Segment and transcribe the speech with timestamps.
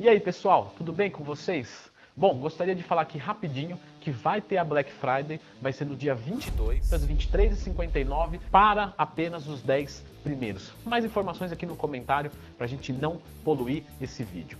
[0.00, 1.90] E aí pessoal, tudo bem com vocês?
[2.16, 5.96] Bom, gostaria de falar aqui rapidinho que vai ter a Black Friday, vai ser no
[5.96, 10.72] dia 22, das 23h59, para apenas os 10 primeiros.
[10.84, 14.56] Mais informações aqui no comentário para a gente não poluir esse vídeo.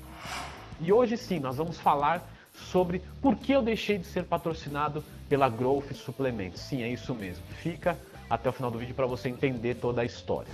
[0.81, 5.49] E hoje sim, nós vamos falar sobre por que eu deixei de ser patrocinado pela
[5.49, 6.63] Growth Suplementos.
[6.63, 7.45] Sim, é isso mesmo.
[7.63, 7.97] Fica
[8.29, 10.51] até o final do vídeo para você entender toda a história.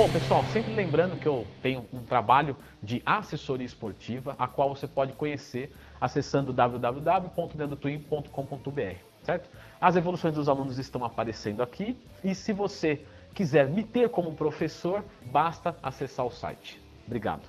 [0.00, 4.88] Bom, pessoal, sempre lembrando que eu tenho um trabalho de assessoria esportiva, a qual você
[4.88, 9.50] pode conhecer acessando www.dendotwin.com.br, certo?
[9.78, 15.04] As evoluções dos alunos estão aparecendo aqui e se você quiser me ter como professor,
[15.26, 16.80] basta acessar o site.
[17.06, 17.42] Obrigado.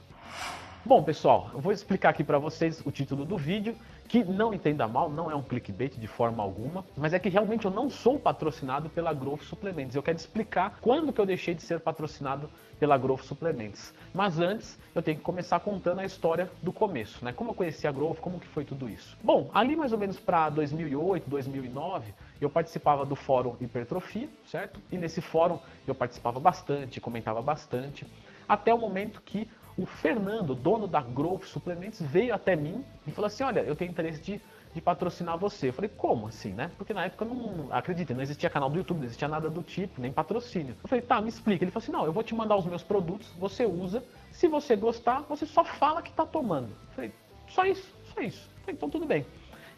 [0.83, 3.77] Bom, pessoal, eu vou explicar aqui para vocês o título do vídeo,
[4.11, 7.63] que não entenda mal, não é um clickbait de forma alguma, mas é que realmente
[7.63, 9.95] eu não sou patrocinado pela Growth Suplementos.
[9.95, 13.93] Eu quero explicar quando que eu deixei de ser patrocinado pela Growth Suplementos.
[14.13, 17.31] Mas antes, eu tenho que começar contando a história do começo, né?
[17.31, 19.17] Como eu conheci a Growth, como que foi tudo isso.
[19.23, 24.77] Bom, ali mais ou menos para 2008, 2009, eu participava do fórum Hipertrofia, certo?
[24.91, 28.05] E nesse fórum eu participava bastante, comentava bastante,
[28.45, 33.27] até o momento que o Fernando, dono da Growth Suplementos, veio até mim e falou
[33.27, 34.41] assim: Olha, eu tenho interesse de,
[34.73, 35.69] de patrocinar você.
[35.69, 36.71] Eu falei: Como assim, né?
[36.77, 40.01] Porque na época, não acredita, não existia canal do YouTube, não existia nada do tipo,
[40.01, 40.75] nem patrocínio.
[40.83, 41.63] Eu falei: Tá, me explica.
[41.63, 44.03] Ele falou assim: Não, eu vou te mandar os meus produtos, você usa.
[44.31, 46.69] Se você gostar, você só fala que tá tomando.
[46.69, 47.11] Eu falei:
[47.49, 48.49] Só isso, só isso.
[48.61, 49.25] Falei, então tudo bem.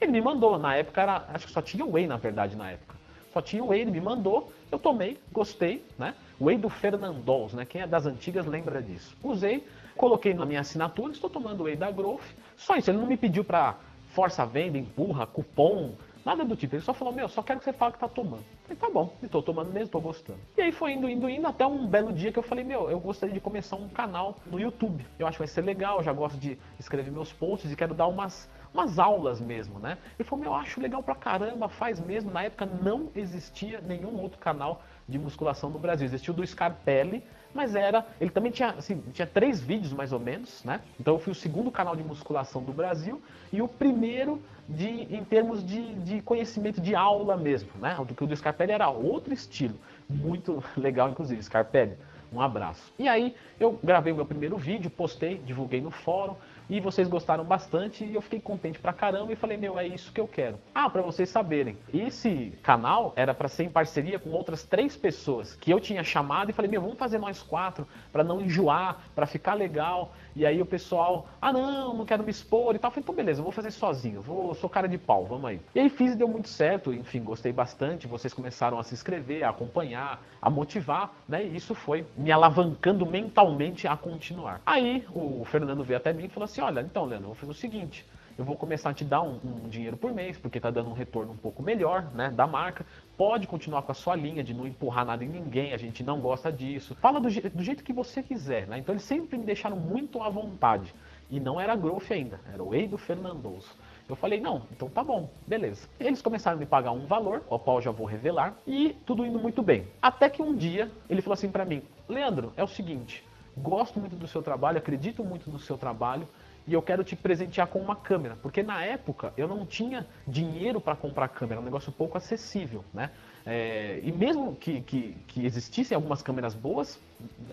[0.02, 2.96] Ele me mandou, na época era, acho que só tinha whey na verdade na época.
[3.32, 6.14] Só tinha whey, ele me mandou, eu tomei, gostei, né?
[6.40, 7.66] Whey do Fernandols, né?
[7.66, 9.16] Quem é das antigas lembra disso.
[9.24, 12.24] Usei, Coloquei na minha assinatura, estou tomando whey da Growth.
[12.56, 13.78] Só isso, ele não me pediu para
[14.08, 15.94] força venda, empurra, cupom,
[16.26, 16.76] nada do tipo.
[16.76, 18.44] Ele só falou, meu, só quero que você fale que tá tomando.
[18.64, 20.40] falei, tá bom, estou tomando mesmo, estou gostando.
[20.58, 23.00] E aí foi indo, indo, indo, até um belo dia que eu falei, meu, eu
[23.00, 25.06] gostaria de começar um canal no YouTube.
[25.20, 27.94] Eu acho que vai ser legal, eu já gosto de escrever meus posts e quero
[27.94, 29.98] dar umas, umas aulas mesmo, né?
[30.18, 32.32] Ele falou, meu, eu acho legal pra caramba, faz mesmo.
[32.32, 36.06] Na época não existia nenhum outro canal de musculação no Brasil.
[36.06, 37.24] Existiu do Scarpelli,
[37.54, 38.06] mas era.
[38.20, 40.82] Ele também tinha, assim, tinha três vídeos mais ou menos, né?
[41.00, 45.24] Então eu fui o segundo canal de musculação do Brasil e o primeiro de, em
[45.24, 47.96] termos de, de conhecimento de aula mesmo, né?
[48.00, 49.76] O do Scarpelli era outro estilo.
[50.10, 51.98] Muito legal, inclusive, Scarpelli.
[52.32, 52.92] Um abraço.
[52.98, 56.36] E aí eu gravei o meu primeiro vídeo, postei, divulguei no fórum
[56.70, 60.12] e vocês gostaram bastante e eu fiquei contente pra caramba e falei, meu, é isso
[60.12, 60.58] que eu quero.
[60.74, 65.56] Ah, para vocês saberem, esse canal era para ser em parceria com outras três pessoas
[65.56, 69.26] que eu tinha chamado e falei, meu, vamos fazer nós quatro para não enjoar, para
[69.26, 70.14] ficar legal.
[70.36, 72.90] E aí o pessoal, ah não, não quero me expor e tal.
[72.90, 75.62] Eu falei, então beleza, eu vou fazer sozinho, vou, sou cara de pau, vamos aí.
[75.76, 78.08] E aí fiz e deu muito certo, enfim, gostei bastante.
[78.08, 81.44] Vocês começaram a se inscrever, a acompanhar, a motivar, né?
[81.46, 84.62] E isso foi me alavancando mentalmente a continuar.
[84.66, 87.52] Aí o Fernando veio até mim e falou assim: olha, então, Leandro, eu vou fazer
[87.52, 88.06] o seguinte.
[88.36, 90.94] Eu vou começar a te dar um, um dinheiro por mês, porque está dando um
[90.94, 92.84] retorno um pouco melhor né, da marca.
[93.16, 96.20] Pode continuar com a sua linha de não empurrar nada em ninguém, a gente não
[96.20, 96.96] gosta disso.
[96.96, 98.68] Fala do, do jeito que você quiser.
[98.68, 98.80] Né?
[98.80, 100.96] Então eles sempre me deixaram muito à vontade.
[101.30, 103.70] E não era Growth ainda, era o Eido Fernandoso.
[104.10, 105.88] Eu falei, não, então tá bom, beleza.
[106.00, 109.40] Eles começaram a me pagar um valor, o qual já vou revelar, e tudo indo
[109.40, 109.88] muito bem.
[110.02, 113.24] Até que um dia ele falou assim para mim: Leandro, é o seguinte,
[113.58, 116.28] gosto muito do seu trabalho, acredito muito no seu trabalho,
[116.68, 120.80] e eu quero te presentear com uma câmera, porque na época eu não tinha dinheiro
[120.80, 123.12] para comprar câmera, um negócio pouco acessível, né?
[123.46, 126.98] É, e mesmo que, que, que, existissem algumas câmeras boas,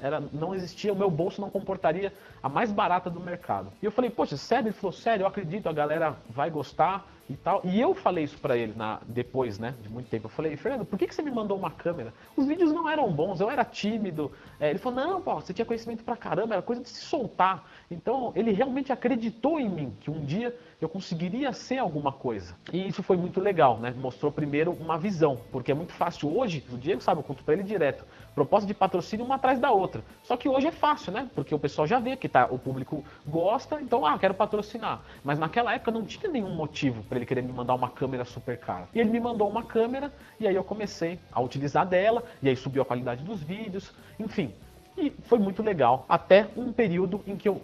[0.01, 3.73] era, não existia, o meu bolso não comportaria a mais barata do mercado.
[3.83, 4.69] E eu falei, poxa, sério?
[4.69, 7.61] Ele falou, sério, eu acredito, a galera vai gostar e tal.
[7.65, 10.27] E eu falei isso para ele na, depois, né, de muito tempo.
[10.27, 12.13] Eu falei, Fernando, por que, que você me mandou uma câmera?
[12.37, 14.33] Os vídeos não eram bons, eu era tímido.
[14.59, 17.71] É, ele falou, não, pô, você tinha conhecimento pra caramba, era coisa de se soltar.
[17.89, 22.55] Então, ele realmente acreditou em mim, que um dia eu conseguiria ser alguma coisa.
[22.73, 23.95] E isso foi muito legal, né?
[23.97, 26.35] Mostrou primeiro uma visão, porque é muito fácil.
[26.35, 28.05] Hoje, o Diego sabe, eu conto para ele direto.
[28.35, 30.03] Proposta de patrocínio uma atrás da outra.
[30.23, 31.29] Só que hoje é fácil, né?
[31.35, 35.03] Porque o pessoal já vê que tá, o público gosta, então, ah, quero patrocinar.
[35.23, 38.57] Mas naquela época não tinha nenhum motivo para ele querer me mandar uma câmera super
[38.57, 38.89] cara.
[38.95, 42.57] E ele me mandou uma câmera e aí eu comecei a utilizar dela, e aí
[42.57, 44.55] subiu a qualidade dos vídeos, enfim.
[44.97, 47.63] E foi muito legal, até um período em que eu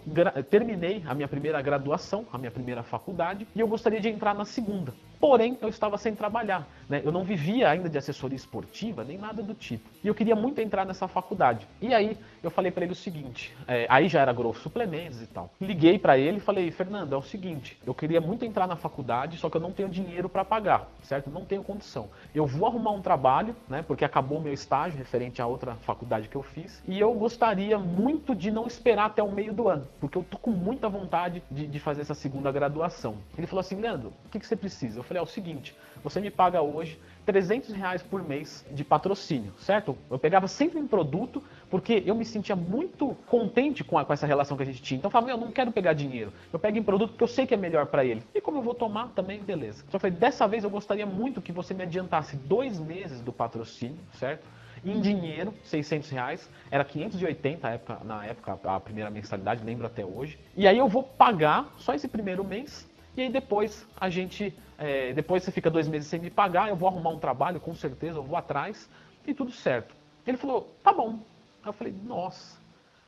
[0.49, 4.45] terminei a minha primeira graduação, a minha primeira faculdade, e eu gostaria de entrar na
[4.45, 4.93] segunda.
[5.19, 6.67] Porém, eu estava sem trabalhar.
[6.87, 7.01] Né?
[7.03, 9.89] Eu não vivia ainda de assessoria esportiva, nem nada do tipo.
[10.03, 11.67] E eu queria muito entrar nessa faculdade.
[11.81, 15.27] E aí eu falei para ele o seguinte: é, aí já era grosso suplementos e
[15.27, 15.49] tal.
[15.59, 19.37] Liguei para ele e falei, Fernando, é o seguinte, eu queria muito entrar na faculdade,
[19.37, 21.29] só que eu não tenho dinheiro para pagar, certo?
[21.29, 22.09] Não tenho condição.
[22.33, 23.83] Eu vou arrumar um trabalho, né?
[23.85, 26.81] Porque acabou meu estágio referente a outra faculdade que eu fiz.
[26.87, 30.37] E eu gostaria muito de não esperar até o meio do ano, porque eu tô
[30.37, 33.17] com muita vontade de, de fazer essa segunda graduação.
[33.37, 34.99] Ele falou assim, Leandro, o que, que você precisa?
[34.99, 39.53] Eu falei, é o seguinte, você me paga hoje 300 reais por mês de patrocínio,
[39.59, 39.97] certo?
[40.09, 44.25] Eu pegava sempre um produto, porque eu me sentia muito contente com, a, com essa
[44.25, 44.97] relação que a gente tinha.
[44.97, 47.45] Então eu falava, eu não quero pegar dinheiro, eu pego em produto que eu sei
[47.45, 48.23] que é melhor para ele.
[48.33, 49.83] E como eu vou tomar, também beleza.
[49.89, 53.99] Só falei, dessa vez eu gostaria muito que você me adiantasse dois meses do patrocínio,
[54.13, 54.47] certo?
[54.85, 60.05] Em dinheiro, 600 reais, era 580 na época, na época a primeira mensalidade, lembro até
[60.05, 60.39] hoje.
[60.55, 62.87] E aí eu vou pagar só esse primeiro mês,
[63.17, 66.75] e aí depois a gente é, depois você fica dois meses sem me pagar, eu
[66.75, 68.87] vou arrumar um trabalho, com certeza, eu vou atrás,
[69.25, 69.95] e tudo certo.
[70.25, 71.19] Ele falou, tá bom.
[71.63, 72.59] Aí eu falei, nossa,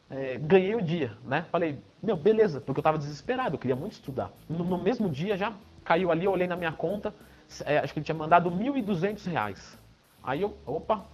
[0.09, 1.45] é, ganhei o dia, né?
[1.51, 4.31] Falei, meu, beleza, porque eu estava desesperado, eu queria muito estudar.
[4.49, 5.53] No, no, mesmo dia já
[5.85, 7.13] caiu ali, eu olhei na minha conta,
[7.65, 9.77] é, acho que ele tinha mandado R$ 1.200.
[10.23, 11.05] Aí eu, opa,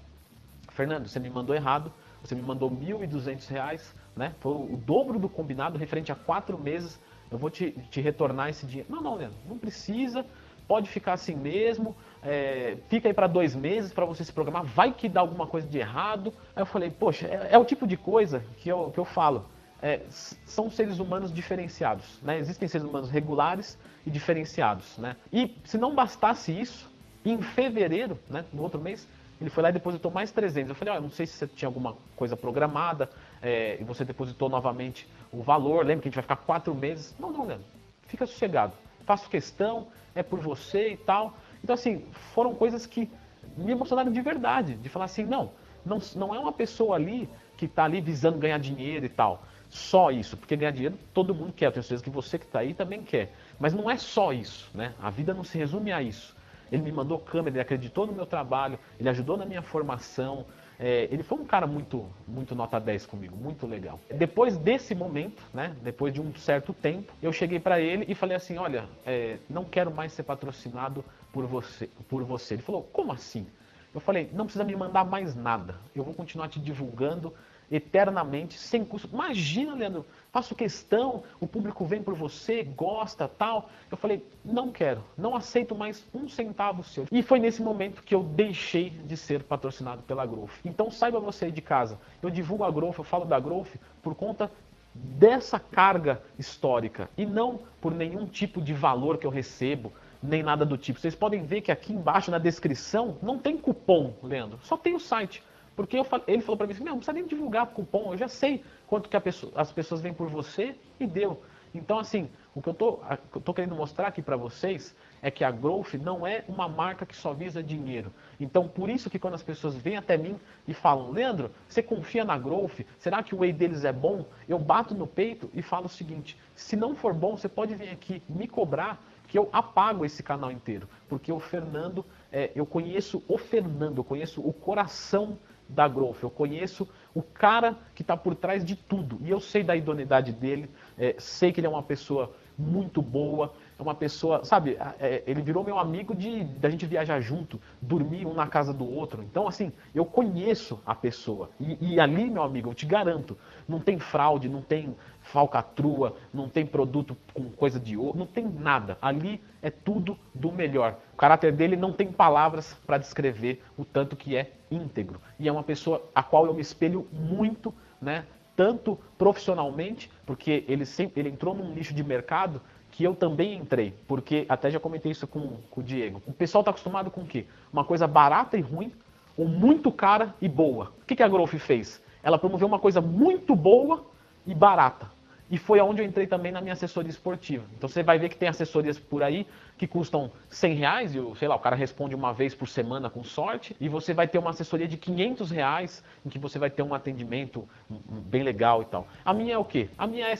[0.70, 4.34] Fernando, você me mandou errado, você me mandou R$ 1.200, né?
[4.40, 7.00] Foi o dobro do combinado referente a quatro meses
[7.36, 8.90] eu vou te, te retornar esse dinheiro.
[8.90, 10.26] Não, não, Leandro, não precisa,
[10.68, 14.92] pode ficar assim mesmo, é, fica aí para dois meses para você se programar, vai
[14.94, 16.34] que dá alguma coisa de errado.
[16.56, 19.46] Aí eu falei, poxa, é, é o tipo de coisa que eu, que eu falo.
[19.82, 20.02] É,
[20.46, 22.40] são seres humanos diferenciados, né?
[22.40, 23.78] Existem seres humanos regulares
[24.08, 25.18] e diferenciados, né?
[25.32, 26.90] E se não bastasse isso,
[27.26, 29.08] em fevereiro, né, no outro mês,
[29.40, 30.70] ele foi lá e depositou mais 300.
[30.70, 33.10] Eu falei, olha, não sei se você tinha alguma coisa programada
[33.42, 35.86] é, e você depositou novamente o valor.
[35.86, 37.16] Lembra que a gente vai ficar quatro meses?
[37.20, 37.66] Não, não, Leandro.
[38.08, 38.74] Fica sossegado.
[39.06, 41.34] Faço questão, é por você e tal.
[41.64, 43.10] Então, assim, foram coisas que
[43.58, 44.76] me emocionaram de verdade.
[44.76, 45.52] De falar assim, não,
[45.86, 49.44] não, não é uma pessoa ali que está ali visando ganhar dinheiro e tal.
[49.70, 51.68] Só isso, porque ganhar dinheiro todo mundo quer.
[51.68, 53.34] Eu tenho certeza que você que está aí também quer.
[53.60, 54.94] Mas não é só isso, né?
[55.02, 56.35] A vida não se resume a isso.
[56.72, 60.46] Ele me mandou câmera, ele acreditou no meu trabalho, ele ajudou na minha formação.
[60.78, 64.00] É, ele foi um cara muito, muito nota 10 comigo, muito legal.
[64.14, 68.36] Depois desse momento, né, depois de um certo tempo, eu cheguei para ele e falei
[68.36, 72.56] assim, olha, é, não quero mais ser patrocinado por você, por você.
[72.56, 73.48] Ele falou, como assim?
[73.94, 75.76] Eu falei, não precisa me mandar mais nada.
[75.96, 77.34] Eu vou continuar te divulgando
[77.72, 79.10] eternamente, sem custo.
[79.12, 83.70] Imagina, Leandro, faço questão, o público vem por você, gosta, tal.
[83.90, 87.06] Eu falei, não quero, não aceito mais um centavo seu.
[87.12, 90.52] E foi nesse momento que eu deixei de ser patrocinado pela Growth.
[90.64, 94.16] Então saiba você aí de casa, eu divulgo a Growth, eu falo da Growth por
[94.16, 94.52] conta
[94.96, 99.92] dessa carga histórica e não por nenhum tipo de valor que eu recebo,
[100.24, 101.00] nem nada do tipo.
[101.00, 105.00] Vocês podem ver que aqui embaixo na descrição não tem cupom, Leandro, só tem o
[105.00, 105.44] site.
[105.76, 108.28] Porque eu, ele falou para mim assim, não, não precisa nem divulgar cupom, eu já
[108.28, 111.42] sei quanto que pessoa, as pessoas vêm por você e deu.
[111.76, 113.00] Então, assim, o que eu tô,
[113.44, 117.16] tô querendo mostrar aqui para vocês é que a Growth não é uma marca que
[117.16, 118.14] só visa dinheiro.
[118.40, 122.24] Então, por isso que quando as pessoas vêm até mim e falam, Leandro, você confia
[122.24, 122.80] na Growth?
[122.98, 124.26] Será que o whey deles é bom?
[124.48, 127.90] Eu bato no peito e falo o seguinte, se não for bom, você pode vir
[127.90, 130.88] aqui me cobrar que eu apago esse canal inteiro.
[131.10, 136.24] Porque o Fernando, é, eu conheço o Fernando, eu conheço o coração da Growth.
[136.24, 139.20] Eu conheço o cara que está por trás de tudo.
[139.22, 143.54] E eu sei da idoneidade dele, é, sei que ele é uma pessoa muito boa,
[143.78, 148.26] é uma pessoa, sabe, é, ele virou meu amigo de da gente viajar junto, dormir
[148.26, 149.22] um na casa do outro.
[149.22, 151.50] Então, assim, eu conheço a pessoa.
[151.60, 153.38] E, e ali, meu amigo, eu te garanto,
[153.68, 158.48] não tem fraude, não tem falcatrua, não tem produto com coisa de ouro, não tem
[158.48, 158.98] nada.
[159.02, 160.98] Ali é tudo do melhor.
[161.14, 165.20] O caráter dele não tem palavras para descrever o tanto que é íntegro.
[165.38, 168.26] E é uma pessoa a qual eu me espelho muito, né?
[168.56, 172.62] Tanto profissionalmente, porque ele sempre ele entrou num nicho de mercado
[172.96, 176.22] que eu também entrei, porque até já comentei isso com, com o Diego.
[176.26, 177.46] O pessoal está acostumado com o quê?
[177.72, 178.90] Uma coisa barata e ruim,
[179.38, 180.94] ou muito cara e boa.
[181.02, 182.02] O que, que a Growth fez?
[182.24, 184.06] Ela promoveu uma coisa muito boa
[184.48, 185.12] e barata.
[185.52, 187.66] E foi aonde eu entrei também na minha assessoria esportiva.
[187.78, 189.46] Então você vai ver que tem assessorias por aí
[189.78, 193.24] que custam 100 reais e sei lá, o cara responde uma vez por semana com
[193.24, 193.76] sorte.
[193.80, 196.94] E você vai ter uma assessoria de 500 reais em que você vai ter um
[196.94, 199.08] atendimento bem legal e tal.
[199.24, 199.90] A minha é o quê?
[199.98, 200.36] A minha é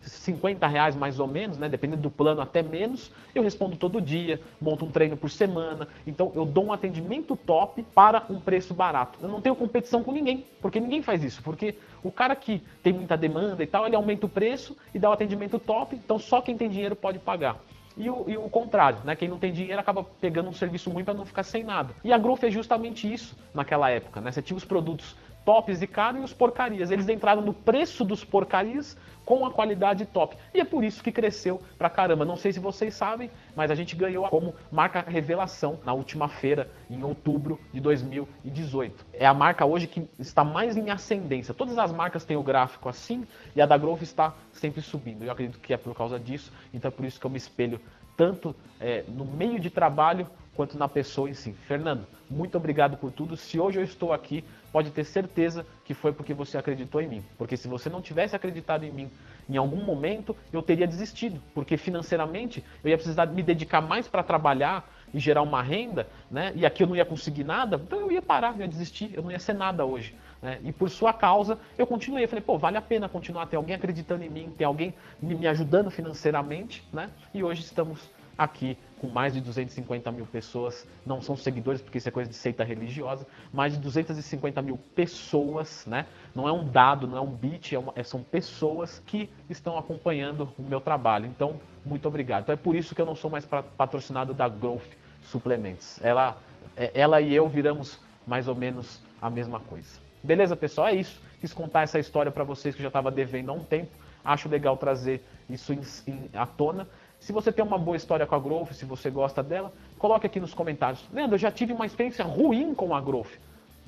[0.00, 1.68] 150 reais mais ou menos, né?
[1.68, 3.10] Dependendo do plano até menos.
[3.34, 5.88] Eu respondo todo dia, monto um treino por semana.
[6.06, 9.18] Então eu dou um atendimento top para um preço barato.
[9.22, 11.42] Eu não tenho competição com ninguém, porque ninguém faz isso.
[11.42, 15.10] Porque o cara que tem muita demanda e tal, ele aumenta o preço e dá
[15.10, 17.58] o atendimento top, então só quem tem dinheiro pode pagar.
[17.96, 19.16] e o, e o contrário, né?
[19.16, 21.94] Quem não tem dinheiro acaba pegando um serviço ruim para não ficar sem nada.
[22.04, 24.30] E a Growth é justamente isso naquela época, né?
[24.30, 25.16] Você tinha os produtos
[25.48, 26.90] tops caros e os porcarias.
[26.90, 30.36] Eles entraram no preço dos porcarias com a qualidade top.
[30.52, 32.22] E é por isso que cresceu pra caramba.
[32.22, 36.70] Não sei se vocês sabem, mas a gente ganhou como marca revelação na última feira,
[36.90, 39.06] em outubro de 2018.
[39.14, 41.54] É a marca hoje que está mais em ascendência.
[41.54, 43.26] Todas as marcas têm o gráfico assim
[43.56, 45.24] e a da Growth está sempre subindo.
[45.24, 47.80] Eu acredito que é por causa disso, então é por isso que eu me espelho
[48.18, 50.26] tanto é, no meio de trabalho
[50.58, 51.52] quanto na pessoa em si.
[51.68, 53.36] Fernando, muito obrigado por tudo.
[53.36, 57.24] Se hoje eu estou aqui, pode ter certeza que foi porque você acreditou em mim.
[57.38, 59.08] Porque se você não tivesse acreditado em mim
[59.48, 61.40] em algum momento, eu teria desistido.
[61.54, 66.52] Porque financeiramente eu ia precisar me dedicar mais para trabalhar e gerar uma renda, né?
[66.56, 69.22] E aqui eu não ia conseguir nada, então eu ia parar, eu ia desistir, eu
[69.22, 70.12] não ia ser nada hoje.
[70.42, 70.58] Né?
[70.64, 72.24] E por sua causa, eu continuei.
[72.24, 75.46] Eu falei, pô, vale a pena continuar, tem alguém acreditando em mim, tem alguém me
[75.46, 77.10] ajudando financeiramente, né?
[77.32, 82.08] E hoje estamos aqui com mais de 250 mil pessoas, não são seguidores porque isso
[82.08, 86.06] é coisa de seita religiosa, mais de 250 mil pessoas, né?
[86.34, 90.52] Não é um dado, não é um bit, é é, são pessoas que estão acompanhando
[90.58, 91.26] o meu trabalho.
[91.26, 92.42] Então, muito obrigado.
[92.44, 96.02] Então é por isso que eu não sou mais patrocinado da Growth Suplementos.
[96.02, 96.36] Ela,
[96.76, 100.00] é, ela e eu viramos mais ou menos a mesma coisa.
[100.22, 100.88] Beleza, pessoal?
[100.88, 101.20] É isso.
[101.40, 103.90] Quis contar essa história para vocês que já estava devendo há um tempo.
[104.24, 106.86] Acho legal trazer isso em, em, à tona.
[107.20, 110.40] Se você tem uma boa história com a Growth, se você gosta dela, coloque aqui
[110.40, 111.04] nos comentários.
[111.12, 113.38] Leandro, eu já tive uma experiência ruim com a Growth.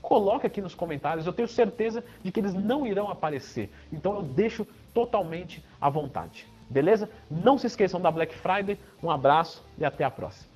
[0.03, 3.71] Coloque aqui nos comentários, eu tenho certeza de que eles não irão aparecer.
[3.93, 6.47] Então eu deixo totalmente à vontade.
[6.69, 7.11] Beleza?
[7.31, 8.79] Não se esqueçam da Black Friday.
[9.03, 10.50] Um abraço e até a próxima.